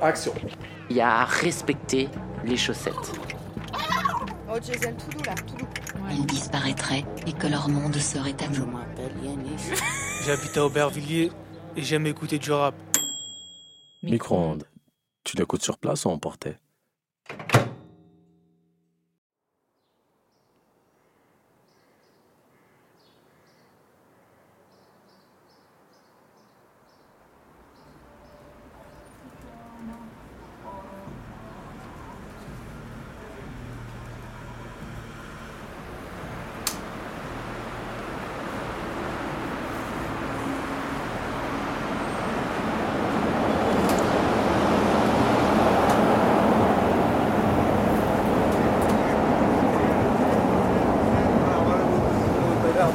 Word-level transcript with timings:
Action. 0.00 0.32
Il 0.90 0.96
y 0.96 1.00
a 1.00 1.20
à 1.20 1.24
respecter 1.24 2.08
les 2.44 2.56
chaussettes. 2.56 2.94
Oh 4.48 4.58
Jason, 4.62 4.92
tout 4.94 5.16
doux 5.16 5.24
là, 5.24 5.34
tout 5.34 5.56
doux. 5.56 5.66
Ils 6.10 6.26
disparaîtraient 6.26 7.04
et 7.26 7.32
que 7.32 7.46
leur 7.46 7.68
monde 7.68 7.96
serait 7.96 8.36
à 8.42 8.48
nous. 8.48 8.68
J'habite 10.24 10.56
à 10.56 10.66
Aubervilliers 10.66 11.30
et 11.76 11.82
j'aime 11.82 12.06
écouter 12.06 12.38
du 12.38 12.52
rap. 12.52 12.74
Micro-ondes. 14.02 14.64
Tu 15.24 15.36
l'écoutes 15.36 15.62
sur 15.62 15.78
place 15.78 16.04
ou 16.04 16.10
emporté 16.10 16.56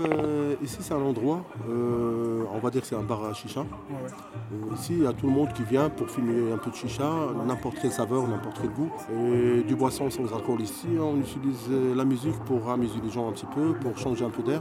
euh, 0.00 0.54
ici 0.62 0.78
c'est 0.80 0.94
un 0.94 1.02
endroit, 1.02 1.44
euh, 1.68 2.44
on 2.52 2.58
va 2.58 2.70
dire 2.70 2.82
que 2.82 2.86
c'est 2.86 2.96
un 2.96 3.02
bar 3.02 3.24
à 3.24 3.34
chicha. 3.34 3.60
Euh, 3.60 4.74
ici 4.74 4.94
il 4.96 5.02
y 5.02 5.06
a 5.06 5.12
tout 5.12 5.26
le 5.26 5.32
monde 5.32 5.52
qui 5.52 5.62
vient 5.64 5.90
pour 5.90 6.08
fumer 6.08 6.52
un 6.52 6.58
peu 6.58 6.70
de 6.70 6.76
chicha, 6.76 7.10
n'importe 7.46 7.78
quelle 7.80 7.92
saveur, 7.92 8.26
n'importe 8.28 8.58
quel 8.60 8.70
goût. 8.70 8.90
Et 9.12 9.62
du 9.62 9.74
boisson 9.74 10.10
sans 10.10 10.32
alcool 10.34 10.60
ici, 10.60 10.88
on 11.00 11.18
utilise 11.18 11.68
la 11.96 12.04
musique 12.04 12.38
pour 12.44 12.70
amuser 12.70 13.00
les 13.02 13.10
gens 13.10 13.28
un 13.28 13.32
petit 13.32 13.46
peu, 13.46 13.74
pour 13.74 13.96
changer 13.98 14.24
un 14.24 14.30
peu 14.30 14.42
d'air. 14.42 14.60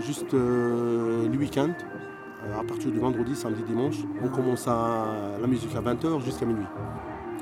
Juste 0.00 0.34
euh, 0.34 1.28
le 1.28 1.38
week-end, 1.38 1.70
à 2.58 2.62
partir 2.64 2.90
du 2.90 2.98
vendredi, 2.98 3.34
samedi, 3.34 3.62
dimanche, 3.62 3.96
on 4.22 4.28
commence 4.28 4.66
à, 4.68 5.38
la 5.40 5.46
musique 5.46 5.74
à 5.74 5.80
20h 5.80 6.22
jusqu'à 6.22 6.46
minuit. 6.46 6.66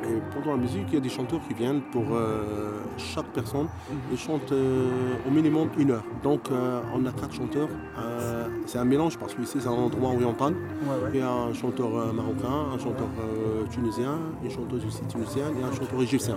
Et 0.04 0.20
pendant 0.32 0.56
la 0.56 0.62
musique, 0.62 0.84
il 0.88 0.94
y 0.94 0.96
a 0.96 1.00
des 1.00 1.08
chanteurs 1.08 1.40
qui 1.46 1.54
viennent 1.54 1.80
pour 1.80 2.04
euh, 2.12 2.80
chaque 2.96 3.26
personne. 3.26 3.68
Ils 4.12 4.18
chantent 4.18 4.52
euh, 4.52 5.16
au 5.26 5.30
minimum 5.30 5.68
une 5.76 5.90
heure. 5.90 6.04
Donc 6.22 6.50
euh, 6.50 6.80
on 6.94 7.04
a 7.06 7.12
quatre 7.12 7.34
chanteurs. 7.34 7.68
C'est 8.66 8.78
un 8.78 8.84
mélange 8.84 9.18
parce 9.18 9.34
que 9.34 9.42
ici 9.42 9.58
c'est 9.60 9.68
un 9.68 9.72
endroit 9.72 10.10
oriental. 10.10 10.54
Il 11.12 11.20
y 11.20 11.22
a 11.22 11.30
un 11.30 11.52
chanteur 11.52 11.88
marocain, 12.12 12.72
un 12.74 12.78
chanteur 12.78 13.08
tunisien, 13.70 14.18
une 14.42 14.50
chanteuse 14.50 14.84
aussi 14.86 15.02
tunisienne 15.08 15.54
et 15.60 15.64
un 15.64 15.72
chanteur 15.72 16.02
égyptien. 16.02 16.36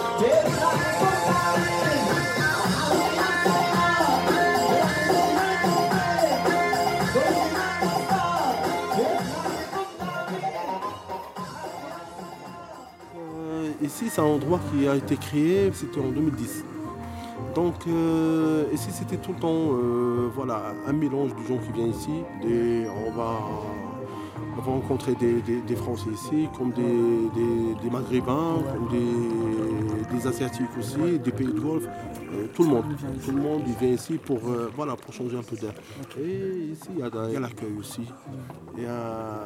c'est 14.09 14.21
un 14.21 14.25
endroit 14.25 14.59
qui 14.71 14.87
a 14.87 14.95
été 14.95 15.15
créé, 15.15 15.71
c'était 15.73 15.99
en 15.99 16.09
2010. 16.09 16.63
Donc, 17.55 17.75
euh, 17.87 18.65
ici, 18.73 18.89
c'était 18.91 19.17
tout 19.17 19.33
le 19.33 19.39
temps 19.39 19.73
euh, 19.73 20.29
voilà, 20.33 20.73
un 20.87 20.93
mélange 20.93 21.31
de 21.35 21.43
gens 21.47 21.57
qui 21.57 21.71
viennent 21.71 21.91
ici. 21.91 22.23
On, 22.43 23.11
va, 23.11 23.39
on 24.57 24.61
va 24.61 24.71
rencontrer 24.71 25.15
des, 25.15 25.41
des- 25.41 25.61
des 25.61 25.75
Français 25.75 26.09
ici, 26.13 26.47
comme 26.57 26.71
des, 26.71 26.81
des- 26.83 27.75
des 27.83 27.89
Maghrébins, 27.89 28.57
comme 28.73 28.89
des, 28.89 30.27
Asiatiques 30.27 30.77
aussi, 30.77 31.17
des 31.19 31.31
pays 31.31 31.47
de 31.47 31.59
Golfe. 31.59 31.87
Euh, 31.87 32.45
tout 32.53 32.63
le 32.63 32.69
monde. 32.69 32.85
Tout 33.25 33.31
le 33.31 33.41
monde 33.41 33.61
il 33.65 33.73
vient 33.73 33.89
ici 33.95 34.19
pour, 34.23 34.37
euh, 34.47 34.71
voilà, 34.75 34.95
pour 34.95 35.11
changer 35.13 35.35
un 35.37 35.41
peu 35.41 35.55
d'air. 35.55 35.73
Et 36.19 36.67
ici, 36.73 36.89
il 36.93 36.99
y 36.99 37.01
a, 37.01 37.39
l'accueil 37.39 37.73
aussi. 37.79 38.03
Il 38.77 38.83
y 38.83 38.85
a, 38.85 39.39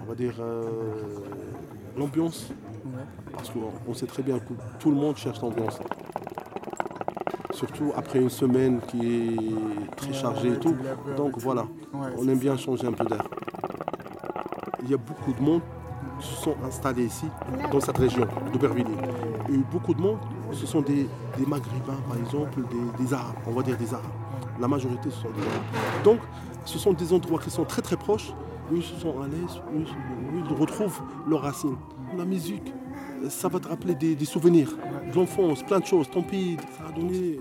on 0.00 0.04
va 0.08 0.14
dire, 0.16 0.34
euh, 0.40 0.64
l'ambiance. 1.96 2.48
Parce 3.32 3.50
qu'on 3.50 3.70
on 3.88 3.94
sait 3.94 4.06
très 4.06 4.22
bien 4.22 4.38
que 4.40 4.52
tout 4.80 4.90
le 4.90 4.96
monde 4.96 5.16
cherche 5.16 5.40
l'ambiance. 5.40 5.78
Surtout 7.54 7.92
après 7.96 8.18
une 8.20 8.30
semaine 8.30 8.80
qui 8.88 9.00
est 9.06 9.96
très 9.96 10.12
chargée 10.12 10.48
et 10.48 10.58
tout. 10.58 10.74
Donc 11.16 11.38
voilà, 11.38 11.66
on 12.18 12.26
aime 12.28 12.38
bien 12.38 12.56
changer 12.56 12.86
un 12.88 12.92
peu 12.92 13.04
d'air. 13.04 13.22
Il 14.82 14.90
y 14.90 14.94
a 14.94 14.96
beaucoup 14.96 15.32
de 15.32 15.40
monde 15.40 15.62
qui 16.18 16.26
se 16.26 16.34
sont 16.42 16.56
installés 16.66 17.04
ici, 17.04 17.26
dans 17.70 17.80
cette 17.80 17.96
région 17.96 18.26
d'Aubervilliers. 18.52 18.90
Et 19.52 19.56
beaucoup 19.70 19.94
de 19.94 20.00
monde, 20.00 20.18
ce 20.52 20.66
sont 20.66 20.80
des, 20.80 21.08
des 21.38 21.46
Maghrébins, 21.46 22.00
par 22.08 22.18
exemple, 22.18 22.60
des, 22.70 23.04
des 23.04 23.14
Arabes, 23.14 23.36
on 23.46 23.52
va 23.52 23.62
dire 23.62 23.76
des 23.76 23.94
Arabes. 23.94 24.06
La 24.60 24.66
majorité, 24.66 25.10
ce 25.10 25.22
sont 25.22 25.30
des 25.30 25.42
Arabes. 25.42 26.04
Donc, 26.04 26.18
ce 26.64 26.78
sont 26.78 26.92
des 26.92 27.12
endroits 27.12 27.38
qui 27.38 27.50
sont 27.50 27.64
très 27.64 27.82
très 27.82 27.96
proches, 27.96 28.32
où 28.70 28.76
ils 28.76 28.82
se 28.82 28.96
sont 28.96 29.20
à 29.20 29.28
l'aise, 29.28 29.60
où 29.72 29.80
ils 30.36 30.54
retrouvent 30.60 31.00
leurs 31.28 31.42
racines. 31.42 31.76
La 32.16 32.24
musique, 32.24 32.72
ça 33.28 33.48
va 33.48 33.60
te 33.60 33.68
rappeler 33.68 33.94
des, 33.94 34.24
souvenirs 34.24 34.70
de 35.08 35.14
l'enfance, 35.14 35.62
plein 35.62 35.80
de 35.80 35.86
choses. 35.86 36.08
Tant 36.10 36.22
pis, 36.22 36.56
ça 36.78 36.88
a 36.88 36.92
donné 36.92 37.38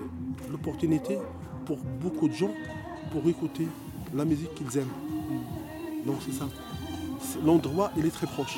l'opportunité 0.52 1.18
pour 1.66 1.78
beaucoup 1.78 2.28
de 2.28 2.34
gens 2.34 2.52
pour 3.12 3.28
écouter 3.30 3.68
la 4.14 4.26
musique 4.26 4.54
qu'ils 4.56 4.78
aiment. 4.78 4.88
Donc 6.06 6.18
c'est 6.26 6.34
ça. 6.34 6.48
L'endroit, 7.46 7.92
il 7.98 8.06
est 8.06 8.12
très 8.12 8.28
proche. 8.28 8.58